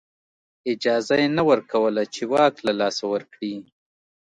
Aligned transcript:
اجازه 0.73 1.15
یې 1.21 1.27
نه 1.37 1.43
ورکوله 1.49 2.01
چې 2.13 2.21
واک 2.31 2.55
له 2.67 2.73
لاسه 2.79 3.03
ورکړي. 3.13 3.55